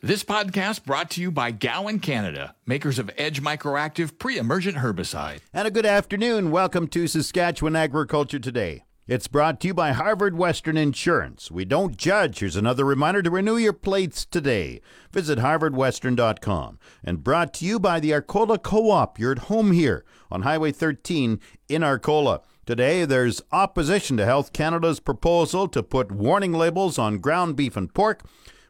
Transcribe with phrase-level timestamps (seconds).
[0.00, 5.40] This podcast brought to you by Gowan Canada, makers of Edge Microactive pre-emergent herbicide.
[5.52, 6.52] And a good afternoon.
[6.52, 8.84] Welcome to Saskatchewan Agriculture Today.
[9.08, 11.50] It's brought to you by Harvard Western Insurance.
[11.50, 12.38] We don't judge.
[12.38, 14.80] Here's another reminder to renew your plates today.
[15.10, 16.78] Visit harvardwestern.com.
[17.02, 19.18] And brought to you by the Arcola Co-op.
[19.18, 22.42] You're at home here on Highway 13 in Arcola.
[22.66, 27.92] Today, there's opposition to Health Canada's proposal to put warning labels on ground beef and
[27.92, 28.22] pork.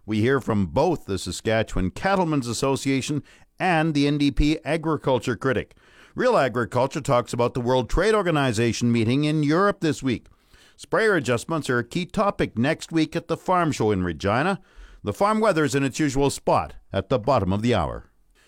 [0.09, 3.23] We hear from both the Saskatchewan Cattlemen's Association
[3.61, 5.77] and the NDP Agriculture Critic.
[6.15, 10.29] Real Agriculture talks about the World Trade Organization meeting in Europe this week.
[10.77, 14.61] Sprayer adjustments are a key topic next week at the Farm Show in Regina.
[15.05, 18.07] The farm weather is in its usual spot at the bottom of the hour.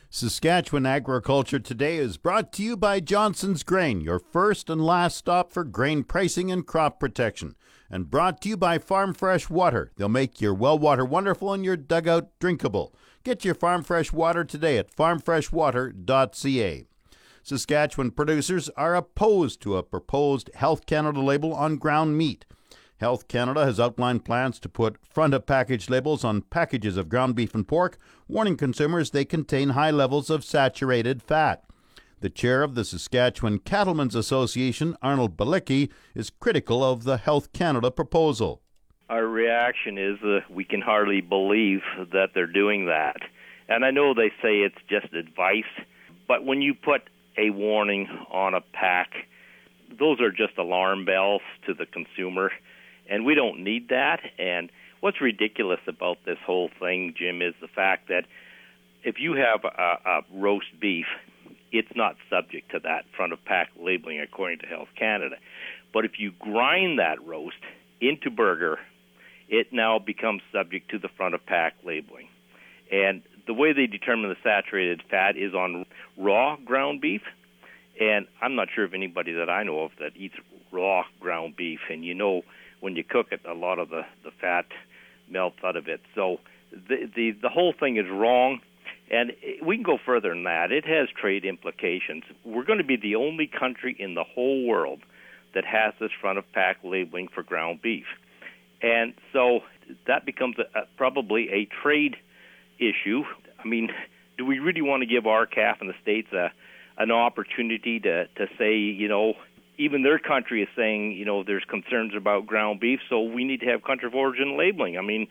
[0.09, 5.53] Saskatchewan Agriculture Today is brought to you by Johnson's Grain, your first and last stop
[5.53, 7.55] for grain pricing and crop protection
[7.91, 9.91] and brought to you by Farm Fresh Water.
[9.97, 12.95] They'll make your well water wonderful and your dugout drinkable.
[13.25, 16.87] Get your Farm Fresh Water today at farmfreshwater.ca.
[17.43, 22.45] Saskatchewan producers are opposed to a proposed Health Canada label on ground meat.
[22.99, 27.35] Health Canada has outlined plans to put front of package labels on packages of ground
[27.35, 27.97] beef and pork,
[28.29, 31.65] warning consumers they contain high levels of saturated fat.
[32.21, 37.91] The chair of the Saskatchewan Cattlemen's Association, Arnold Balicki, is critical of the Health Canada
[37.91, 38.61] proposal.
[39.09, 41.81] Our reaction is uh, we can hardly believe
[42.13, 43.17] that they're doing that.
[43.71, 45.65] And I know they say it's just advice,
[46.29, 49.13] but when you put a warning on a pack,
[49.99, 52.53] those are just alarm bells to the consumer,
[53.09, 54.21] and we don't need that.
[54.39, 58.27] And what's ridiculous about this whole thing, Jim, is the fact that
[59.05, 61.07] if you have a, a roast beef
[61.73, 65.37] it's not subject to that front of pack labeling according to Health Canada.
[65.93, 67.57] But if you grind that roast
[68.01, 68.79] into burger,
[69.49, 72.29] it now becomes subject to the front of pack labeling.
[72.91, 75.85] And the way they determine the saturated fat is on
[76.17, 77.23] raw ground beef.
[78.01, 80.37] And I'm not sure of anybody that I know of that eats
[80.73, 81.81] raw ground beef.
[81.91, 82.43] And you know,
[82.81, 84.67] when you cook it, a lot of the, the fat
[85.29, 86.01] melts out of it.
[86.15, 86.39] So
[86.73, 88.61] the, the, the whole thing is wrong.
[89.11, 89.33] And
[89.63, 90.71] we can go further than that.
[90.71, 92.23] It has trade implications.
[92.45, 95.01] We're going to be the only country in the whole world
[95.53, 98.07] that has this front of pack labeling for ground beef.
[98.83, 99.61] And so
[100.07, 102.17] that becomes a, a, probably a trade
[102.79, 103.25] issue.
[103.63, 103.91] I mean,
[104.39, 106.53] do we really want to give our calf in the States a,
[106.97, 109.35] an opportunity to, to say, you know,
[109.77, 113.61] even their country is saying, you know, there's concerns about ground beef, so we need
[113.61, 114.99] to have country of origin labeling.
[114.99, 115.27] I mean,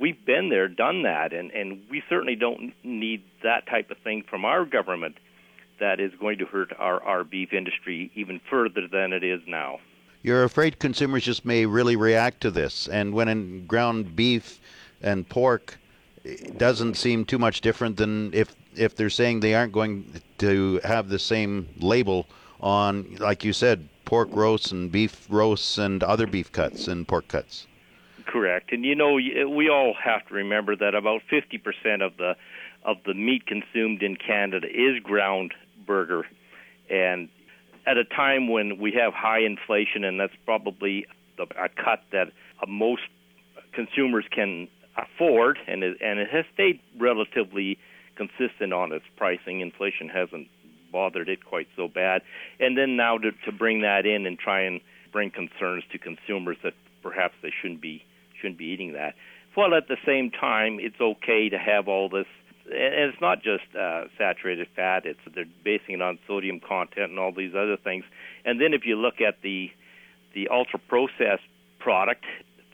[0.00, 4.24] we've been there, done that, and and we certainly don't need that type of thing
[4.28, 5.16] from our government
[5.80, 9.80] that is going to hurt our our beef industry even further than it is now.
[10.22, 14.60] You're afraid consumers just may really react to this, and when in ground beef
[15.00, 15.78] and pork
[16.24, 20.80] it doesn't seem too much different than if if they're saying they aren't going to
[20.84, 22.26] have the same label
[22.60, 27.28] on, like you said, pork roasts and beef roasts and other beef cuts and pork
[27.28, 27.66] cuts.
[28.28, 32.36] Correct, and you know we all have to remember that about 50% of the
[32.84, 35.54] of the meat consumed in Canada is ground
[35.86, 36.24] burger,
[36.90, 37.30] and
[37.86, 41.06] at a time when we have high inflation, and that's probably
[41.38, 42.28] a cut that
[42.62, 43.00] uh, most
[43.72, 44.68] consumers can
[44.98, 47.78] afford, and it, and it has stayed relatively
[48.14, 49.62] consistent on its pricing.
[49.62, 50.48] Inflation hasn't
[50.92, 52.20] bothered it quite so bad,
[52.60, 56.58] and then now to, to bring that in and try and bring concerns to consumers
[56.62, 58.04] that perhaps they shouldn't be
[58.40, 59.14] shouldn't be eating that.
[59.54, 62.26] While at the same time, it's okay to have all this.
[62.66, 67.18] And it's not just uh, saturated fat; it's they're basing it on sodium content and
[67.18, 68.04] all these other things.
[68.44, 69.70] And then if you look at the
[70.34, 71.42] the ultra processed
[71.80, 72.24] product,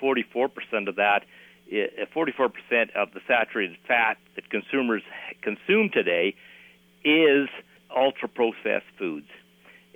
[0.03, 1.25] 44% of that,
[1.73, 2.51] 44%
[2.95, 5.03] of the saturated fat that consumers
[5.41, 6.35] consume today
[7.05, 7.49] is
[7.95, 9.29] ultra processed foods.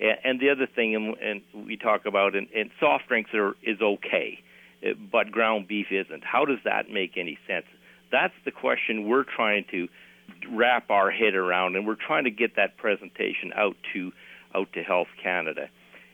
[0.00, 4.40] And the other thing, and we talk about, and soft drinks are is okay
[4.82, 6.24] Uh, but ground beef isn't.
[6.24, 7.66] How does that make any sense?
[8.10, 9.88] That's the question we're trying to
[10.50, 14.12] wrap our head around, and we're trying to get that presentation out to
[14.54, 15.68] out to Health Canada.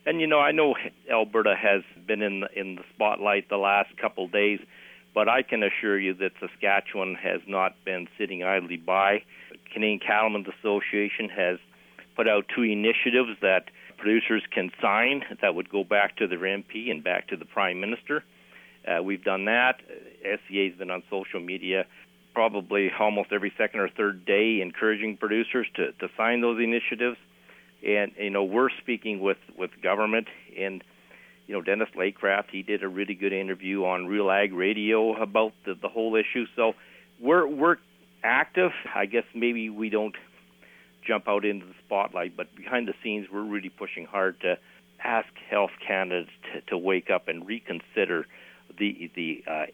[0.06, 0.74] And you know, I know
[1.10, 4.60] Alberta has been in the, in the spotlight the last couple of days,
[5.14, 9.22] But I can assure you that Saskatchewan has not been sitting idly by.
[9.72, 11.58] Canadian Cattlemen's Association has
[12.16, 16.90] put out two initiatives that producers can sign that would go back to their MP
[16.90, 18.24] and back to the Prime Minister.
[18.86, 19.80] Uh, we've done that.
[20.20, 21.86] SCA has been on social media
[22.34, 27.16] probably almost every second or third day encouraging producers to, to sign those initiatives.
[27.86, 30.26] And, you know, we're speaking with, with government
[30.58, 30.82] and
[31.46, 35.52] you know, Dennis Laycraft, he did a really good interview on Real Ag Radio about
[35.66, 36.46] the, the whole issue.
[36.56, 36.72] So
[37.20, 37.76] we're we're
[38.22, 38.70] active.
[38.94, 40.14] I guess maybe we don't
[41.06, 44.56] jump out into the spotlight, but behind the scenes, we're really pushing hard to
[45.02, 48.26] ask Health Canada to, to wake up and reconsider
[48.78, 49.66] the the uh,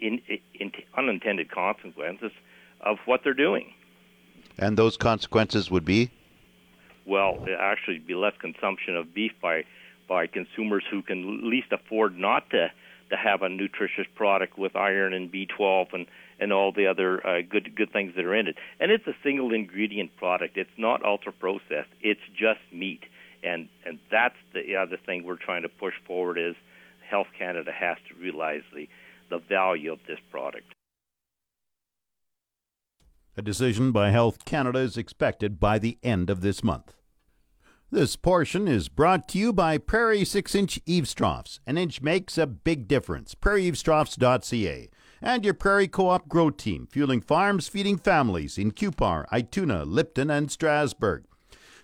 [0.00, 0.20] in,
[0.54, 2.32] in, unintended consequences
[2.80, 3.72] of what they're doing.
[4.58, 6.10] And those consequences would be?
[7.06, 9.64] Well, actually, be less consumption of beef by
[10.08, 12.70] by consumers who can least afford not to
[13.10, 16.06] to have a nutritious product with iron and B12 and
[16.40, 18.56] and all the other uh, good good things that are in it.
[18.80, 20.56] And it's a single ingredient product.
[20.56, 21.90] It's not ultra processed.
[22.00, 23.04] It's just meat.
[23.42, 26.56] And and that's the other thing we're trying to push forward is
[27.10, 28.88] Health Canada has to realize the
[29.30, 30.72] the value of this product.
[33.36, 36.94] A decision by Health Canada is expected by the end of this month.
[37.90, 41.60] This portion is brought to you by Prairie 6 inch eaves troughs.
[41.66, 43.34] An inch makes a big difference.
[43.34, 44.90] PrairieEavesTroughs.ca.
[45.22, 50.30] And your Prairie Co op Grow Team, fueling farms, feeding families in Cupar, Ituna, Lipton,
[50.30, 51.24] and Strasbourg.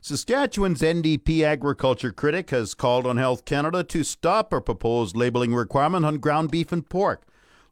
[0.06, 6.04] Saskatchewan's NDP agriculture critic has called on Health Canada to stop a proposed labeling requirement
[6.04, 7.22] on ground beef and pork.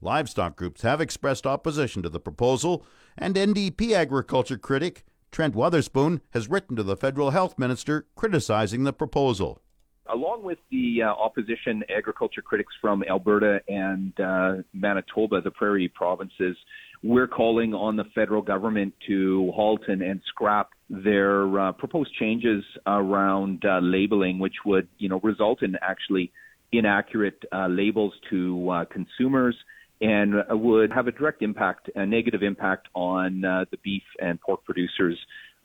[0.01, 2.87] Livestock groups have expressed opposition to the proposal,
[3.19, 8.95] and NDP agriculture critic Trent Wotherspoon has written to the federal health minister criticizing the
[8.95, 9.61] proposal.
[10.07, 16.57] Along with the uh, opposition agriculture critics from Alberta and uh, Manitoba, the prairie provinces,
[17.03, 22.65] we're calling on the federal government to halt and, and scrap their uh, proposed changes
[22.87, 26.31] around uh, labeling, which would, you know, result in actually
[26.71, 29.57] inaccurate uh, labels to uh, consumers
[30.01, 34.65] and would have a direct impact, a negative impact on uh, the beef and pork
[34.65, 35.17] producers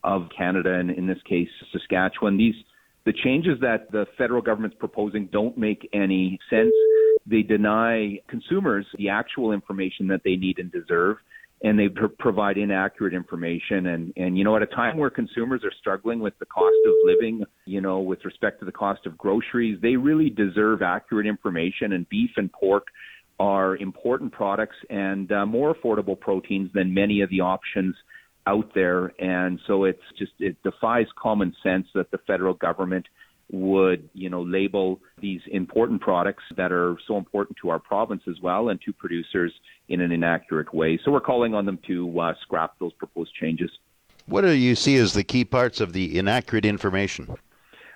[0.04, 2.38] of Canada, and in this case, Saskatchewan.
[2.38, 2.56] These
[3.06, 6.74] the changes that the federal government's proposing don't make any sense.
[7.30, 11.18] They deny consumers the actual information that they need and deserve,
[11.64, 13.88] and they pr- provide inaccurate information.
[13.88, 16.94] And and you know, at a time where consumers are struggling with the cost of
[17.06, 21.94] living, you know, with respect to the cost of groceries, they really deserve accurate information.
[21.94, 22.88] And beef and pork
[23.40, 27.96] are important products and uh, more affordable proteins than many of the options
[28.48, 29.14] out there.
[29.22, 33.06] And so it's just, it defies common sense that the federal government
[33.52, 38.36] would, you know, label these important products that are so important to our province as
[38.42, 39.54] well and to producers
[39.88, 41.00] in an inaccurate way.
[41.04, 43.72] So we're calling on them to uh, scrap those proposed changes.
[44.26, 47.38] What do you see as the key parts of the inaccurate information?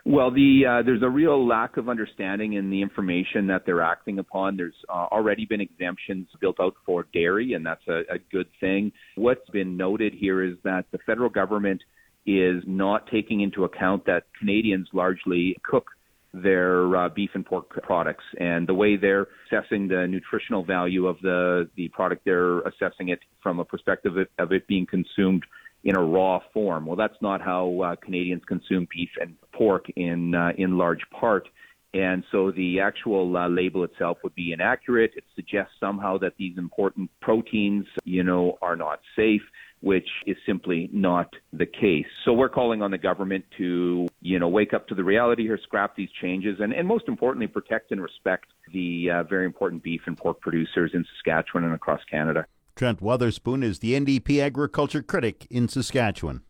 [0.04, 4.18] Well, the uh, there's a real lack of understanding in the information that they're acting
[4.18, 4.58] upon.
[4.58, 8.92] There's uh, already been exemptions built out for dairy, and that's a, a good thing.
[9.16, 11.84] What's been noted here is that the federal government
[12.26, 15.90] is not taking into account that Canadians largely cook
[16.34, 21.18] their uh, beef and pork products, and the way they're assessing the nutritional value of
[21.22, 25.44] the the product, they're assessing it from a perspective of it, of it being consumed
[25.84, 26.86] in a raw form.
[26.86, 31.50] Well, that's not how uh, Canadians consume beef and pork in uh, in large part.
[31.94, 35.12] And so the actual uh, label itself would be inaccurate.
[35.18, 39.42] It suggests somehow that these important proteins, you know, are not safe,
[39.82, 42.06] which is simply not the case.
[42.24, 45.60] So we're calling on the government to, you know, wake up to the reality here,
[45.62, 50.02] scrap these changes, and, and most importantly, protect and respect the uh, very important beef
[50.06, 52.46] and pork producers in Saskatchewan and across Canada.
[52.76, 56.42] Trent Wotherspoon is the NDP agriculture critic in Saskatchewan.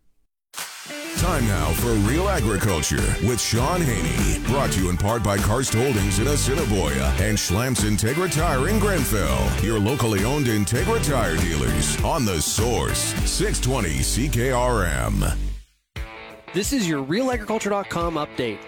[1.18, 4.44] Time now for Real Agriculture with Shaun Haney.
[4.48, 8.80] Brought to you in part by Karst Holdings in Assiniboia and Schlamps Integra Tire in
[8.80, 9.48] Grenfell.
[9.64, 15.38] Your locally owned Integra Tire dealers on the source 620 CKRM.
[16.54, 18.60] This is your RealAgriculture.com update.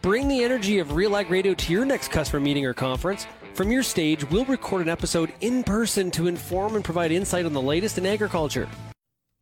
[0.00, 3.26] Bring the energy of Real Ag Radio to your next customer meeting or conference.
[3.54, 7.52] From your stage, we'll record an episode in person to inform and provide insight on
[7.52, 8.68] the latest in agriculture.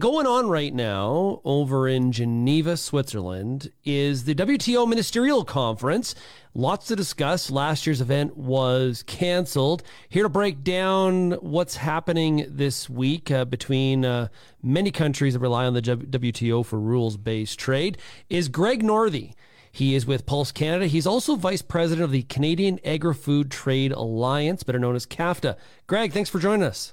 [0.04, 6.14] Going on right now over in Geneva, Switzerland, is the WTO Ministerial Conference.
[6.52, 7.50] Lots to discuss.
[7.50, 9.82] Last year's event was canceled.
[10.11, 14.28] Here to break down what's happening this week uh, between uh,
[14.62, 17.96] many countries that rely on the WTO for rules based trade
[18.28, 19.32] is Greg Northey.
[19.73, 20.87] He is with Pulse Canada.
[20.87, 25.56] He's also vice president of the Canadian Agri Food Trade Alliance, better known as CAFTA.
[25.87, 26.92] Greg, thanks for joining us.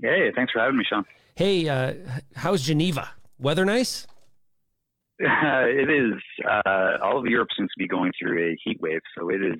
[0.00, 1.04] Hey, thanks for having me, Shaun.
[1.34, 1.94] Hey, uh,
[2.34, 3.10] how's Geneva?
[3.38, 4.06] Weather nice?
[5.22, 5.26] Uh,
[5.64, 6.20] it is.
[6.44, 9.58] Uh, all of Europe seems to be going through a heat wave, so it is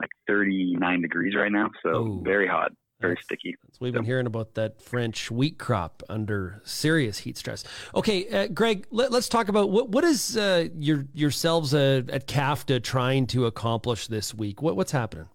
[0.00, 1.70] like 39 degrees right now.
[1.84, 3.54] So Ooh, very hot, very sticky.
[3.78, 7.62] we've been hearing about that French wheat crop under serious heat stress.
[7.94, 12.26] Okay, uh, Greg, let, us talk about what what is uh, your yourselves uh, at
[12.26, 14.60] CAFTA trying to accomplish this week.
[14.60, 15.28] What what's happening?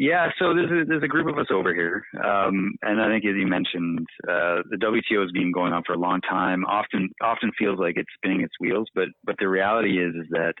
[0.00, 3.22] Yeah, so there's a, there's a group of us over here, um, and I think
[3.26, 6.64] as you mentioned, uh, the WTO has been going on for a long time.
[6.64, 10.54] Often, often feels like it's spinning its wheels, but but the reality is is that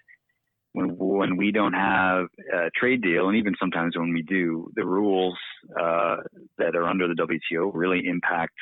[0.74, 4.84] when when we don't have a trade deal, and even sometimes when we do, the
[4.84, 5.38] rules
[5.70, 6.16] uh,
[6.58, 8.52] that are under the WTO really impact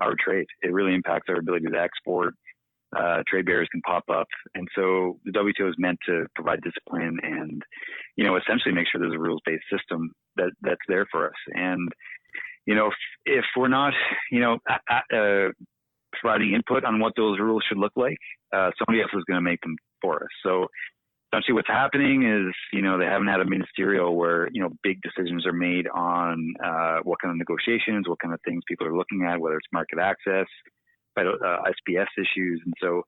[0.00, 0.46] our trade.
[0.62, 2.34] It really impacts our ability to export
[2.96, 4.26] uh, trade barriers can pop up.
[4.54, 7.62] And so the WTO is meant to provide discipline and,
[8.16, 11.36] you know, essentially make sure there's a rules based system that, that's there for us.
[11.54, 11.88] And,
[12.66, 12.94] you know, if,
[13.26, 13.92] if we're not,
[14.30, 15.52] you know, uh,
[16.20, 18.18] providing input on what those rules should look like,
[18.52, 20.30] uh, somebody else is going to make them for us.
[20.42, 20.66] So
[21.32, 24.98] essentially what's happening is, you know, they haven't had a ministerial where, you know, big
[25.02, 28.96] decisions are made on uh, what kind of negotiations, what kind of things people are
[28.96, 30.46] looking at, whether it's market access,
[31.16, 33.02] uh, SPS issues, and so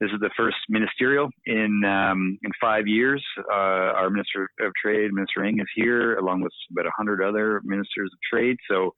[0.00, 3.24] this is the first ministerial in um, in five years.
[3.38, 8.10] Uh, our Minister of Trade, Minister Ng, is here along with about hundred other ministers
[8.12, 8.56] of trade.
[8.70, 8.92] So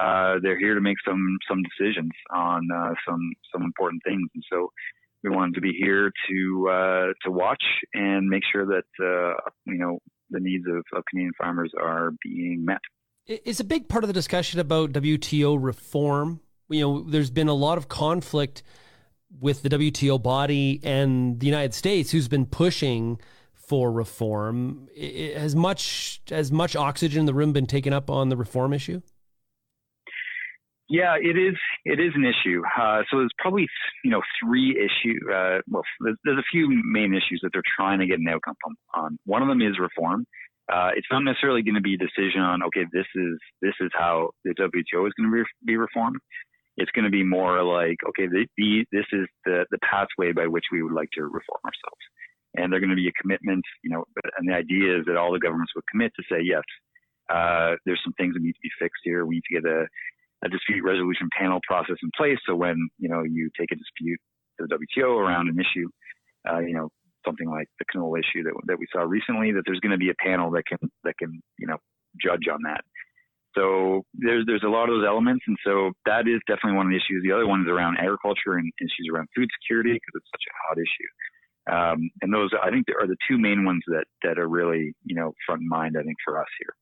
[0.00, 3.20] uh, they're here to make some some decisions on uh, some
[3.52, 4.68] some important things, and so
[5.24, 9.34] we wanted to be here to uh, to watch and make sure that uh,
[9.66, 9.98] you know
[10.30, 12.80] the needs of, of Canadian farmers are being met.
[13.26, 16.40] Is a big part of the discussion about WTO reform
[16.72, 18.62] you know, there's been a lot of conflict
[19.40, 23.18] with the WTO body and the United States, who's been pushing
[23.54, 24.88] for reform.
[25.36, 29.00] Has much as much oxygen in the room been taken up on the reform issue?
[30.88, 31.56] Yeah, it is.
[31.86, 32.60] It is an issue.
[32.78, 33.66] Uh, so there's probably
[34.04, 35.16] you know three issue.
[35.32, 38.56] Uh, well, there's, there's, a few main issues that they're trying to get an outcome
[38.94, 39.18] on.
[39.24, 40.26] One of them is reform.
[40.70, 43.90] Uh, it's not necessarily going to be a decision on okay, this is this is
[43.94, 46.18] how the WTO is going to be reformed
[46.76, 50.46] it's going to be more like, okay, the, the, this is the, the pathway by
[50.46, 52.04] which we would like to reform ourselves.
[52.54, 54.04] And they're going to be a commitment, you know,
[54.36, 56.64] and the idea is that all the governments would commit to say, yes,
[57.32, 59.24] uh, there's some things that need to be fixed here.
[59.24, 59.86] We need to get a,
[60.44, 62.38] a dispute resolution panel process in place.
[62.46, 64.20] So when, you know, you take a dispute
[64.60, 65.88] to the WTO around an issue,
[66.48, 66.88] uh, you know,
[67.24, 70.10] something like the canola issue that, that we saw recently, that there's going to be
[70.10, 71.76] a panel that can, that can, you know,
[72.20, 72.84] judge on that.
[73.54, 76.90] So there's there's a lot of those elements, and so that is definitely one of
[76.90, 77.22] the issues.
[77.22, 80.54] The other one is around agriculture and issues around food security because it's such a
[80.66, 81.10] hot issue.
[81.70, 85.14] Um, and those I think are the two main ones that that are really you
[85.14, 85.96] know front in mind.
[85.98, 86.74] I think for us here.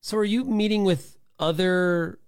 [0.00, 2.18] So are you meeting with other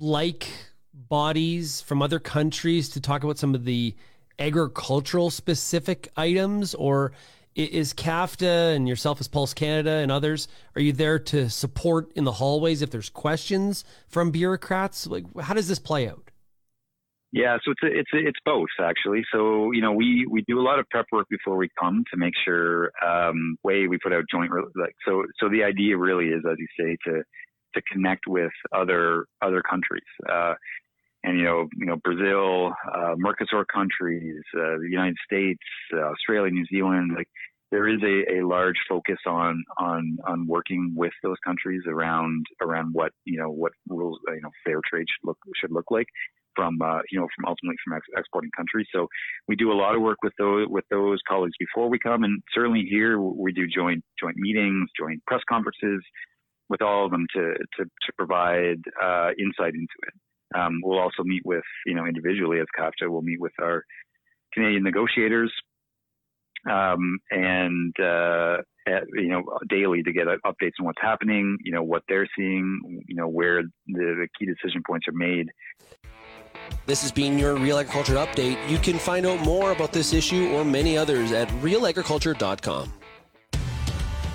[0.00, 0.48] like
[0.92, 3.94] bodies from other countries to talk about some of the
[4.38, 7.12] agricultural specific items, or
[7.54, 12.24] is CAFTA and yourself as Pulse Canada and others, are you there to support in
[12.24, 15.06] the hallways if there's questions from bureaucrats?
[15.06, 16.30] Like, how does this play out?
[17.32, 19.24] Yeah, so it's a, it's a, it's both actually.
[19.32, 22.16] So you know, we we do a lot of prep work before we come to
[22.16, 22.92] make sure.
[23.04, 25.24] Um, way we put out joint like so.
[25.40, 27.24] So the idea really is, as you say, to
[27.74, 30.04] to connect with other other countries.
[30.30, 30.54] Uh,
[31.24, 35.62] and you know, you know, Brazil, uh, Mercosur countries, uh, the United States,
[35.92, 37.28] uh, Australia, New Zealand, like
[37.70, 42.90] there is a, a large focus on on on working with those countries around around
[42.92, 46.06] what you know what rules you know fair trade should look should look like
[46.54, 48.86] from uh, you know from ultimately from ex- exporting countries.
[48.94, 49.08] So
[49.48, 52.42] we do a lot of work with those with those colleagues before we come, and
[52.54, 56.02] certainly here we do joint joint meetings, joint press conferences
[56.68, 60.14] with all of them to to, to provide uh, insight into it.
[60.54, 63.84] Um, we'll also meet with, you know, individually as CAFTA, we'll meet with our
[64.52, 65.52] Canadian negotiators
[66.70, 71.82] um, and, uh, at, you know, daily to get updates on what's happening, you know,
[71.82, 75.48] what they're seeing, you know, where the, the key decision points are made.
[76.86, 78.56] This has been your Real Agriculture Update.
[78.68, 82.92] You can find out more about this issue or many others at realagriculture.com.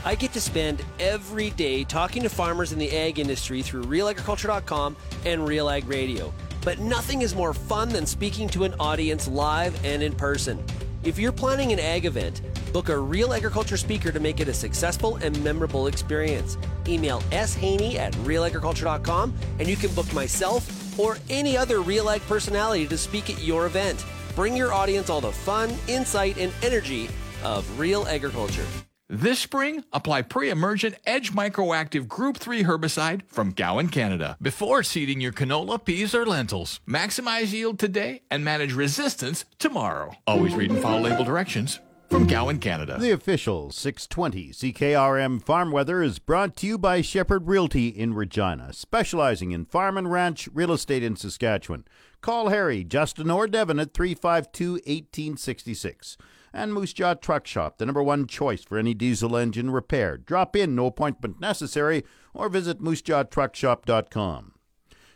[0.05, 4.95] I get to spend every day talking to farmers in the ag industry through realagriculture.com
[5.25, 6.33] and Real Ag Radio.
[6.63, 10.63] But nothing is more fun than speaking to an audience live and in person.
[11.03, 12.41] If you're planning an ag event,
[12.71, 16.57] book a real agriculture speaker to make it a successful and memorable experience.
[16.87, 22.87] Email shaney at realagriculture.com and you can book myself or any other Real Ag personality
[22.87, 24.05] to speak at your event.
[24.35, 27.09] bring your audience all the fun, insight, and energy
[27.43, 28.65] of real agriculture.
[29.11, 35.31] This spring, apply pre-emergent Edge Microactive Group 3 herbicide from Gowan, Canada, before seeding your
[35.31, 36.79] canola, peas, or lentils.
[36.87, 40.11] Maximize yield today and manage resistance tomorrow.
[40.27, 42.99] Always read and follow label directions from Gowan, Canada.
[42.99, 48.73] The official 620 CKRM Farm Weather is brought to you by Shepherd Realty in Regina,
[48.73, 51.83] specializing in farm and ranch real estate in Saskatchewan.
[52.21, 56.15] Call Harry, Justin, or Devin at 352 1866
[56.53, 60.17] and Moose Jaw Truck Shop, the number one choice for any diesel engine repair.
[60.17, 62.03] Drop in, no appointment necessary,
[62.33, 64.53] or visit moosejawtruckshop.com.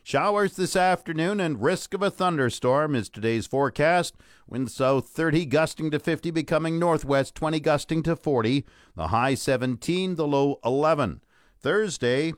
[0.05, 4.15] Showers this afternoon and risk of a thunderstorm is today's forecast.
[4.45, 8.65] Wind south 30, gusting to 50, becoming northwest 20, gusting to 40.
[8.97, 11.21] The high 17, the low 11.
[11.57, 12.33] Thursday,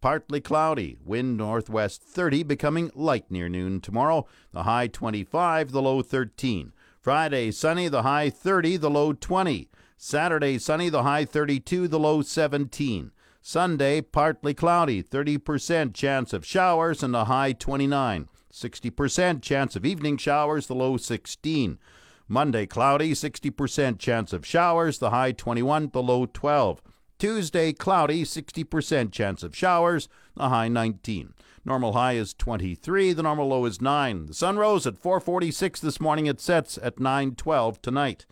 [0.00, 0.98] partly cloudy.
[1.04, 4.26] Wind northwest 30, becoming light near noon tomorrow.
[4.52, 6.72] The high 25, the low 13.
[7.04, 9.68] Friday, sunny, the high 30, the low 20.
[9.98, 13.10] Saturday, sunny, the high 32, the low 17.
[13.42, 18.26] Sunday, partly cloudy, 30% chance of showers, and the high 29.
[18.50, 21.78] 60% chance of evening showers, the low 16.
[22.26, 26.80] Monday, cloudy, 60% chance of showers, the high 21, the low 12.
[27.24, 31.32] Tuesday, cloudy, 60% chance of showers, the high 19.
[31.64, 34.26] Normal high is 23, the normal low is 9.
[34.26, 36.26] The sun rose at 4:46 this morning.
[36.26, 38.26] It sets at 9:12 tonight.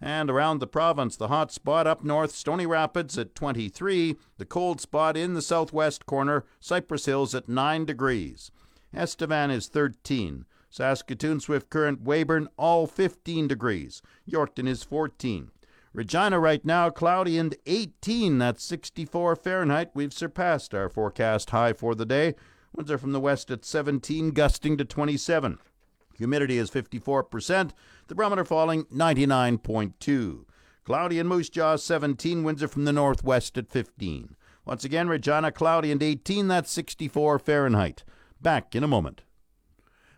[0.00, 4.80] And around the province, the hot spot up north, Stony Rapids at 23, the cold
[4.80, 8.52] spot in the southwest corner, Cypress Hills at 9 degrees.
[8.94, 10.44] Estevan is 13.
[10.70, 14.00] Saskatoon, Swift Current, Weyburn, all 15 degrees.
[14.30, 15.50] Yorkton is 14.
[15.92, 18.38] Regina right now, cloudy and 18.
[18.38, 19.90] That's 64 Fahrenheit.
[19.94, 22.34] We've surpassed our forecast high for the day.
[22.74, 25.58] Winds are from the west at 17, gusting to 27.
[26.14, 27.70] Humidity is 54%.
[28.08, 30.44] The barometer falling 99.2.
[30.84, 32.42] Cloudy and Moose Jaw 17.
[32.42, 34.36] Winds are from the northwest at 15.
[34.64, 36.48] Once again, Regina cloudy and 18.
[36.48, 38.04] That's 64 Fahrenheit.
[38.40, 39.22] Back in a moment.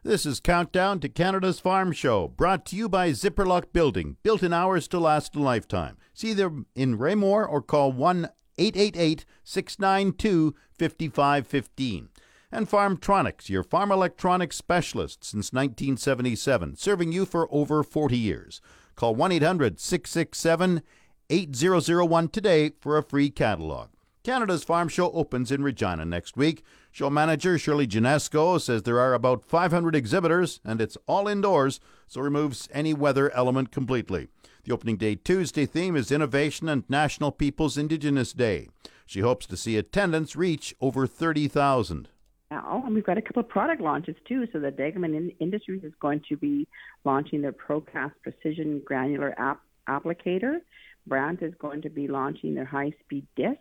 [0.03, 4.51] This is Countdown to Canada's Farm Show, brought to you by Zipperlock Building, built in
[4.51, 5.99] hours to last a lifetime.
[6.15, 12.09] See them in Raymore or call 1 888 692 5515
[12.51, 18.63] and Farmtronics, your farm electronics specialist since 1977, serving you for over 40 years.
[18.97, 20.81] Call 1 800 667
[21.29, 23.91] 8001 today for a free catalog.
[24.25, 26.63] Canada's Farm Show opens in Regina next week.
[26.93, 32.21] Show manager Shirley Janesco says there are about 500 exhibitors and it's all indoors, so
[32.21, 34.29] removes any weather element completely.
[34.65, 38.69] The opening day Tuesday theme is Innovation and National People's Indigenous Day.
[39.07, 42.09] She hopes to see attendance reach over 30,000
[42.51, 42.83] now.
[42.85, 44.47] And we've got a couple of product launches too.
[44.53, 46.67] So the Degelman Industries is going to be
[47.05, 50.59] launching their ProCast Precision Granular app applicator.
[51.07, 53.59] Brandt is going to be launching their high speed disc.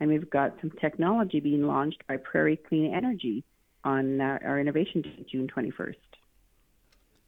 [0.00, 3.44] And we've got some technology being launched by Prairie Clean Energy
[3.84, 5.94] on uh, our innovation day, June 21st.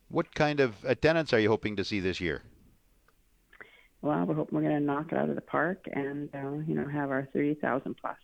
[0.09, 2.42] What kind of attendance are you hoping to see this year?
[4.02, 6.74] Well, we're hoping we're going to knock it out of the park and uh, you
[6.74, 8.16] know have our 30,000 plus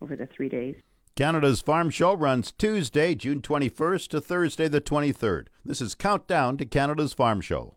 [0.00, 0.76] over the three days.
[1.14, 5.48] Canada's Farm Show runs Tuesday, June 21st to Thursday, the 23rd.
[5.64, 7.76] This is Countdown to Canada's Farm Show.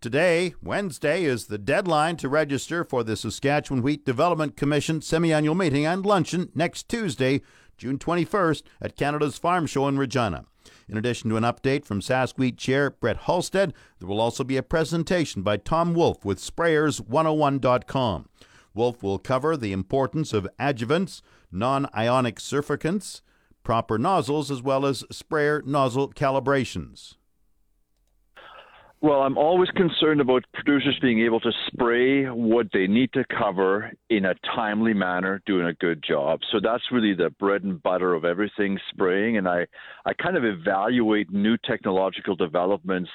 [0.00, 5.84] Today, Wednesday, is the deadline to register for the Saskatchewan Wheat Development Commission semi-annual meeting
[5.84, 7.42] and luncheon next Tuesday,
[7.76, 10.46] June 21st, at Canada's Farm Show in Regina.
[10.88, 14.56] In addition to an update from Sask Wheat Chair Brett Halstead, there will also be
[14.56, 18.26] a presentation by Tom Wolf with Sprayers101.com.
[18.72, 21.20] Wolf will cover the importance of adjuvants,
[21.52, 23.20] non ionic surfactants,
[23.64, 27.16] proper nozzles, as well as sprayer nozzle calibrations.
[29.02, 33.90] Well, I'm always concerned about producers being able to spray what they need to cover
[34.10, 36.40] in a timely manner, doing a good job.
[36.52, 39.38] So that's really the bread and butter of everything spraying.
[39.38, 39.66] And I,
[40.04, 43.08] I kind of evaluate new technological developments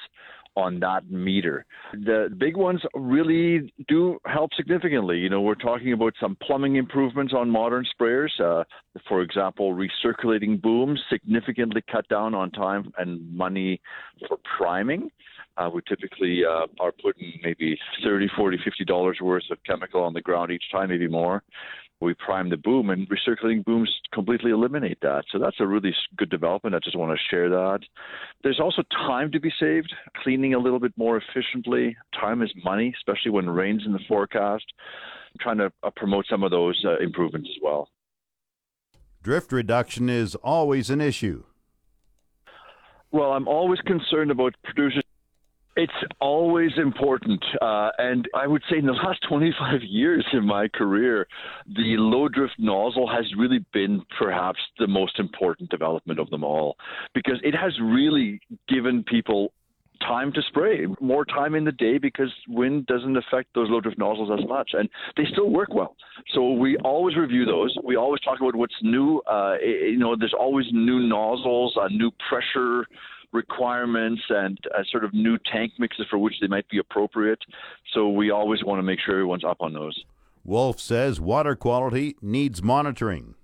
[0.56, 1.64] on that meter.
[1.92, 5.18] The big ones really do help significantly.
[5.18, 8.40] You know, we're talking about some plumbing improvements on modern sprayers.
[8.40, 8.64] Uh,
[9.06, 13.80] for example, recirculating booms significantly cut down on time and money
[14.26, 15.10] for priming.
[15.56, 20.12] Uh, we typically uh, are putting maybe 30, 40, 50 dollars worth of chemical on
[20.12, 21.42] the ground each time, maybe more.
[22.00, 25.24] we prime the boom, and recirculating booms completely eliminate that.
[25.32, 26.74] So that's a really good development.
[26.74, 27.80] I just want to share that.
[28.42, 29.92] There's also time to be saved,
[30.22, 31.96] cleaning a little bit more efficiently.
[32.20, 34.64] Time is money, especially when rain's in the forecast.
[35.32, 37.88] I'm trying to uh, promote some of those uh, improvements as well.
[39.22, 41.44] Drift reduction is always an issue.
[43.10, 45.02] Well, I'm always concerned about producers
[45.76, 47.44] it's always important.
[47.60, 51.26] Uh, and I would say in the last 25 years in my career,
[51.66, 56.76] the low drift nozzle has really been perhaps the most important development of them all
[57.14, 59.52] because it has really given people
[60.00, 63.98] time to spray, more time in the day because wind doesn't affect those low drift
[63.98, 65.96] nozzles as much, and they still work well.
[66.34, 67.74] So we always review those.
[67.82, 69.20] We always talk about what's new.
[69.20, 72.86] Uh, you know, there's always new nozzles, uh, new pressure
[73.36, 77.38] requirements and uh, sort of new tank mixes for which they might be appropriate.
[77.94, 79.96] So we always want to make sure everyone's up on those.
[80.44, 83.34] Wolf says water quality needs monitoring.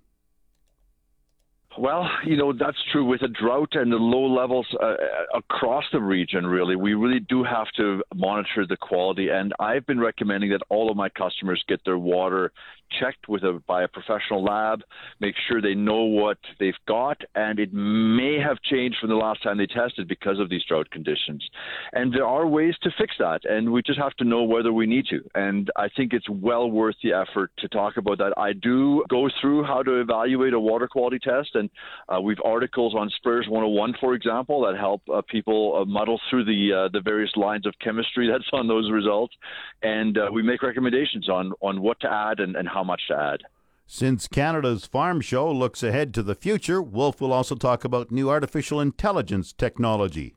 [1.79, 4.97] Well, you know, that's true with the drought and the low levels uh, uh,
[5.35, 6.77] across the region, really.
[6.77, 9.29] We really do have to monitor the quality.
[9.31, 12.53] And I've been recommending that all of my customers get their water
[13.01, 14.81] checked with a, by a professional lab,
[15.21, 17.21] make sure they know what they've got.
[17.35, 20.91] And it may have changed from the last time they tested because of these drought
[20.91, 21.49] conditions.
[21.93, 23.45] And there are ways to fix that.
[23.45, 25.21] And we just have to know whether we need to.
[25.35, 28.33] And I think it's well worth the effort to talk about that.
[28.37, 31.71] I do go through how to evaluate a water quality test and
[32.09, 36.45] uh, we've articles on Sprayers 101, for example, that help uh, people uh, muddle through
[36.45, 39.35] the uh, the various lines of chemistry that's on those results,
[39.83, 43.17] and uh, we make recommendations on on what to add and, and how much to
[43.17, 43.43] add.
[43.87, 48.31] Since Canada's Farm Show looks ahead to the future, Wolf will also talk about new
[48.31, 50.37] artificial intelligence technology.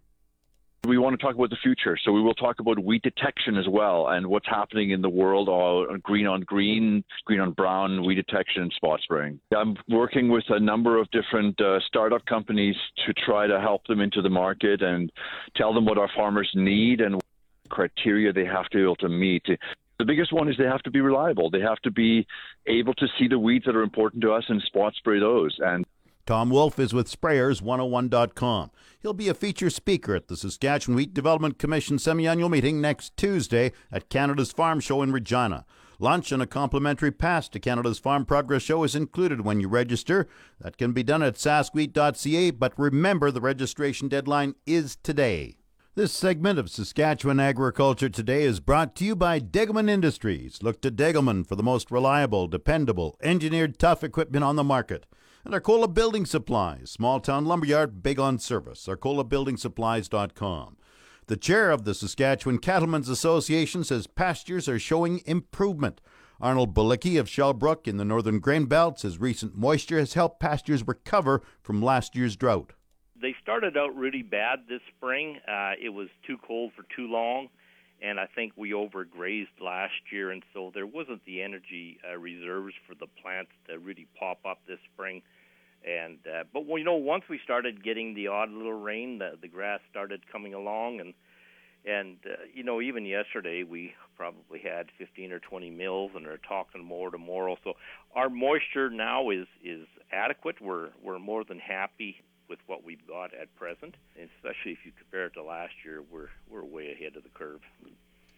[0.85, 3.67] We want to talk about the future, so we will talk about weed detection as
[3.67, 8.15] well and what's happening in the world on green on green, green on brown, weed
[8.15, 9.39] detection and spot spraying.
[9.55, 13.99] I'm working with a number of different uh, startup companies to try to help them
[13.99, 15.11] into the market and
[15.55, 17.19] tell them what our farmers need and
[17.69, 19.45] criteria they have to be able to meet.
[19.97, 21.49] The biggest one is they have to be reliable.
[21.49, 22.27] They have to be
[22.67, 25.55] able to see the weeds that are important to us and spot spray those.
[25.59, 25.85] And
[26.25, 28.71] Tom Wolf is with Sprayers101.com.
[29.01, 33.71] He'll be a feature speaker at the Saskatchewan Wheat Development Commission semi-annual meeting next Tuesday
[33.91, 35.65] at Canada's Farm Show in Regina.
[35.99, 40.27] Lunch and a complimentary pass to Canada's Farm Progress Show is included when you register.
[40.59, 45.57] That can be done at saskwheat.ca, but remember the registration deadline is today.
[45.97, 50.61] This segment of Saskatchewan Agriculture Today is brought to you by Degelman Industries.
[50.61, 55.05] Look to Degelman for the most reliable, dependable, engineered tough equipment on the market.
[55.45, 58.87] And Arcola Building Supplies, small town lumberyard, big on service.
[58.87, 60.75] ArcolaBuildingSupplies.com.
[61.27, 66.01] The chair of the Saskatchewan Cattlemen's Association says pastures are showing improvement.
[66.41, 70.85] Arnold Balicki of Shellbrook in the northern grain belt says recent moisture has helped pastures
[70.85, 72.73] recover from last year's drought.
[73.25, 75.39] They started out really bad this spring.
[75.47, 77.49] Uh, it was too cold for too long
[78.01, 82.75] and I think we overgrazed last year, and so there wasn't the energy uh, reserves
[82.87, 85.23] for the plants to really pop up this spring.
[85.83, 89.37] And uh, but well, you know, once we started getting the odd little rain, the
[89.41, 91.13] the grass started coming along, and
[91.85, 96.37] and uh, you know, even yesterday we probably had 15 or 20 mils, and are
[96.37, 97.57] talking more tomorrow.
[97.63, 97.73] So
[98.13, 100.61] our moisture now is is adequate.
[100.61, 105.27] We're we're more than happy with what we've got at present, especially if you compare
[105.27, 107.61] it to last year, we're we're way ahead of the curve.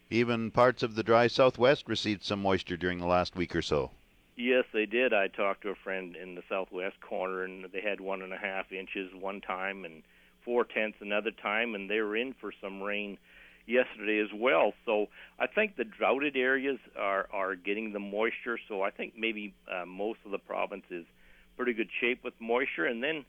[0.10, 3.92] Even parts of the dry southwest received some moisture during the last week or so.
[4.38, 5.14] Yes, they did.
[5.14, 8.38] I talked to a friend in the southwest corner, and they had one and a
[8.38, 10.04] half inches one time and
[10.46, 13.18] four tenths another time, and they were in for some rain
[13.66, 14.74] yesterday as well.
[14.86, 15.08] So
[15.40, 18.60] I think the droughted areas are are getting the moisture.
[18.68, 21.06] So I think maybe uh, most of the province is
[21.58, 23.26] pretty good shape with moisture, and then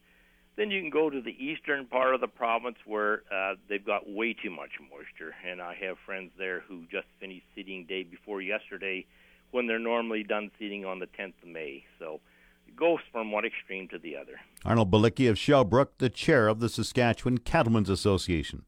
[0.58, 4.10] then you can go to the eastern part of the province where uh, they've got
[4.10, 8.42] way too much moisture, and I have friends there who just finished seeding day before
[8.42, 9.06] yesterday,
[9.52, 11.84] when they're normally done seeding on the 10th of May.
[12.00, 12.20] So
[12.66, 14.40] it goes from one extreme to the other.
[14.64, 18.64] Arnold Balicki of Shellbrook, the chair of the Saskatchewan Cattlemen's Association.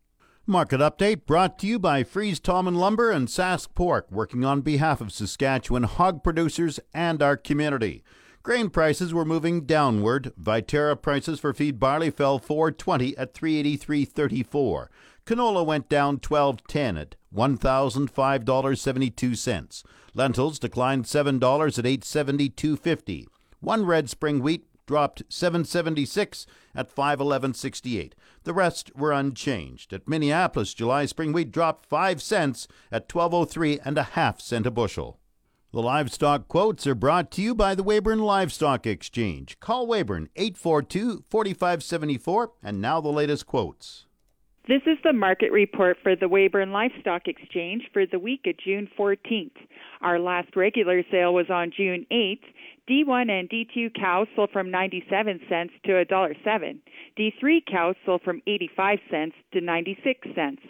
[0.46, 5.00] Market update brought to you by Fries Tallman Lumber and Sask Pork, working on behalf
[5.00, 8.04] of Saskatchewan hog producers and our community.
[8.42, 10.32] Grain prices were moving downward.
[10.40, 14.86] Viterra prices for feed barley fell 420 at 383.34.
[15.26, 19.84] Canola went down 12.10 at $1,005.72.
[20.14, 23.26] Lentils declined $7 at 872.50.
[23.60, 28.12] One red spring wheat dropped 776 at 511.68.
[28.44, 29.92] The rest were unchanged.
[29.92, 34.70] At Minneapolis, July spring wheat dropped 5 cents at 1203 and a half cent a
[34.70, 35.19] bushel.
[35.72, 39.60] The livestock quotes are brought to you by the Weyburn Livestock Exchange.
[39.60, 44.06] Call Weyburn 842 4574 and now the latest quotes.
[44.66, 48.88] This is the market report for the Weyburn Livestock Exchange for the week of June
[48.98, 49.54] 14th.
[50.00, 52.42] Our last regular sale was on June 8th.
[52.90, 56.80] D1 and D2 cows sold from 97 cents to $1.07.
[57.16, 60.62] D3 cows sold from 85 cents to 96 cents.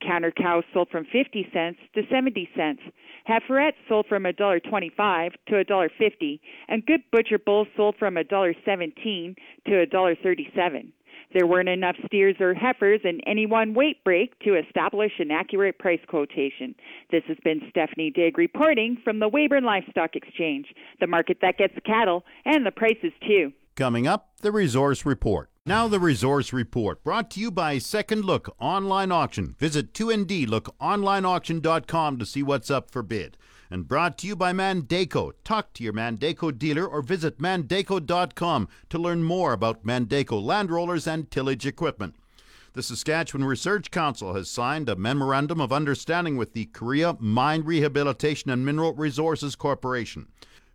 [0.00, 2.80] Counter cows sold from 50 cents to 70 cents.
[3.28, 9.34] Heiferettes sold from $1.25 to $1.50, and good butcher bulls sold from $1.17
[9.66, 10.92] to $1.37.
[11.34, 15.78] There weren't enough steers or heifers in any one weight break to establish an accurate
[15.78, 16.74] price quotation.
[17.10, 20.66] This has been Stephanie Digg reporting from the Weyburn Livestock Exchange,
[21.00, 23.52] the market that gets cattle and the prices too.
[23.76, 25.50] Coming up, the Resource Report.
[25.68, 29.54] Now, the Resource Report, brought to you by Second Look Online Auction.
[29.58, 33.36] Visit 2ndlookonlineauction.com to see what's up for bid.
[33.70, 35.32] And brought to you by Mandako.
[35.44, 41.06] Talk to your Mandako dealer or visit mandako.com to learn more about Mandako land rollers
[41.06, 42.16] and tillage equipment.
[42.72, 48.50] The Saskatchewan Research Council has signed a memorandum of understanding with the Korea Mine Rehabilitation
[48.50, 50.28] and Mineral Resources Corporation.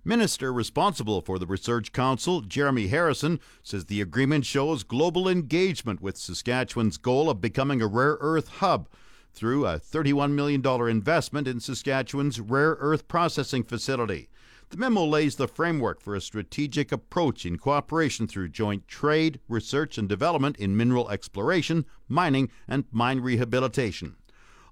[0.05, 6.17] Minister responsible for the Research Council, Jeremy Harrison, says the agreement shows global engagement with
[6.17, 8.89] Saskatchewan's goal of becoming a rare earth hub
[9.31, 14.27] through a $31 million investment in Saskatchewan's rare earth processing facility.
[14.71, 19.97] The memo lays the framework for a strategic approach in cooperation through joint trade, research,
[19.97, 24.17] and development in mineral exploration, mining, and mine rehabilitation.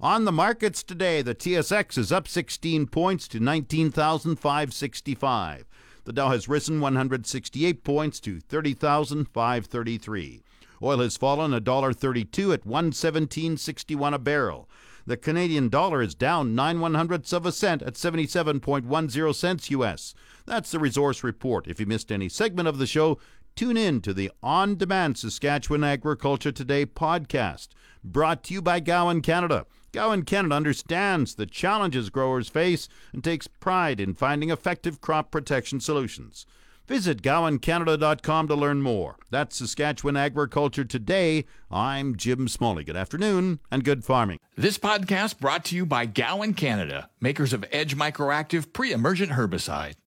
[0.04, 5.66] On the markets today, the TSX is up 16 points to 19,565.
[6.06, 10.42] The Dow has risen 168 points to 30,533.
[10.82, 14.68] Oil has fallen $1.32 at 117.61 a barrel.
[15.06, 20.16] The Canadian dollar is down 9 one hundredths of a cent at 77.10 cents US.
[20.48, 21.68] That's the resource report.
[21.68, 23.20] If you missed any segment of the show,
[23.56, 27.68] tune in to the On Demand Saskatchewan Agriculture Today podcast,
[28.04, 29.68] brought to you by Gowan Canada.
[29.92, 35.82] Gowan Canada understands the challenges growers face and takes pride in finding effective crop protection
[35.82, 36.46] solutions.
[36.88, 39.18] Visit GowanCanada.com to learn more.
[39.30, 41.46] That's Saskatchewan Agriculture Today.
[41.70, 42.84] I'm Jim Smalley.
[42.84, 44.40] Good afternoon and good farming.
[44.58, 49.94] This podcast brought to you by Gowan Canada, makers of Edge Microactive pre emergent herbicide.